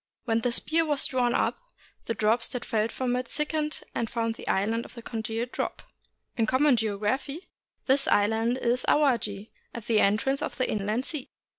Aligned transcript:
When 0.25 0.39
the 0.41 0.51
spear 0.51 0.83
was 0.83 1.05
drawn 1.05 1.35
up, 1.35 1.59
the 2.05 2.15
drops 2.15 2.47
that 2.47 2.65
fell 2.65 2.87
from 2.87 3.15
it 3.15 3.27
thick 3.27 3.49
ened 3.49 3.83
and 3.93 4.09
formed 4.09 4.33
the 4.33 4.47
Island 4.47 4.83
of 4.83 4.95
the 4.95 5.03
Congealed 5.03 5.51
Drop. 5.51 5.83
In 6.35 6.47
common 6.47 6.75
geography, 6.75 7.49
this 7.85 8.07
island 8.07 8.57
is 8.57 8.83
Awaji, 8.89 9.51
at 9.75 9.85
the 9.85 9.99
entrance 9.99 10.41
of 10.41 10.57
the 10.57 10.67
Inland 10.67 11.05
Sea. 11.05 11.29